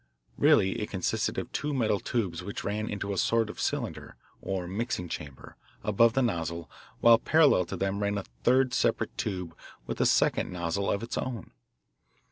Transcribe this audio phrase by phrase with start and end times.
[0.35, 4.67] Really it consisted of two metal tubes which ran into a sort of cylinder, or
[4.67, 10.01] mixing chamber, above the nozzle, while parallel to them ran a third separate tube with
[10.01, 11.51] a second nozzle of its own.